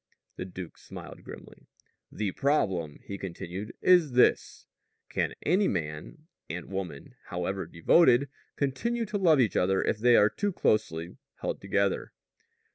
The 0.35 0.45
duke 0.45 0.79
smiled 0.79 1.23
grimly. 1.23 1.67
"The 2.11 2.31
problem," 2.31 3.01
he 3.05 3.19
continued, 3.19 3.75
"is 3.83 4.13
this: 4.13 4.65
Can 5.09 5.35
any 5.43 5.67
man 5.67 6.25
and 6.49 6.65
woman, 6.71 7.13
however 7.25 7.67
devoted, 7.67 8.27
continue 8.55 9.05
to 9.05 9.19
love 9.19 9.39
each 9.39 9.55
other 9.55 9.79
if 9.83 9.99
they 9.99 10.15
are 10.15 10.31
too 10.31 10.51
closely 10.53 11.17
held 11.35 11.61
together?" 11.61 12.13